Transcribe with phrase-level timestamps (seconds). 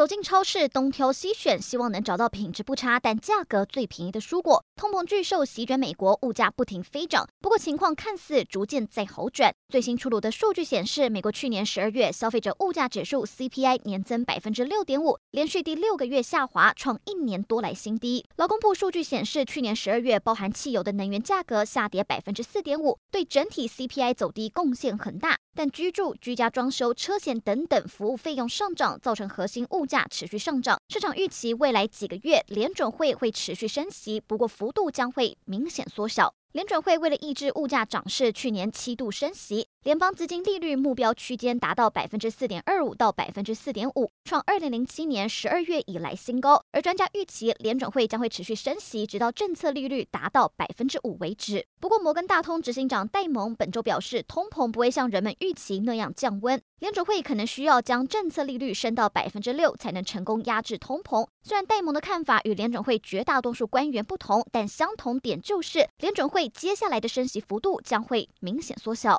[0.00, 4.64] 走进超市，东挑西选，希望能找到品质不差但价格最便宜的蔬果。
[4.74, 7.28] 通膨巨兽席卷美国，物价不停飞涨。
[7.38, 9.52] 不过情况看似逐渐在好转。
[9.68, 18.24] 最新出炉的数据显示，美国去年十二月消费者物价指数 CPI 年增百分之六点五，连续第六个月下滑，创一年多来新低。
[18.36, 25.36] 劳工部数据显示，去年十二月包含汽油的能源价格下跌百分之四点五，对整体 CPI 走低贡献很大。
[25.54, 30.78] 但居住、居家装修、车险等等服务费用上涨，造成核心物价持续上涨。
[30.88, 36.32] 市场预期未来几个月联准会会持续升息，不过幅度将会明显缩小。
[36.52, 39.68] 联准会为了抑制物价涨势，去年七度升息。
[39.82, 46.62] 联邦资金利率目标区间达到百分之四点二五到百分之四点五，创二零零七年十二月以来新高。
[46.70, 51.64] 而专家预期联准会将会持续升息，直到政策利率达到百分之五为止。
[51.80, 61.26] 不过，摩根大通执行长戴蒙本周表示，通膨不会像人们预期那样降温，联准会可能需要将政策利率升到百分之六才能成功压制通膨。
[61.42, 69.18] 虽然戴蒙的看法与联准会绝大多数官员不同，但相同点就是联准会接下来的升息幅度将会明显缩小。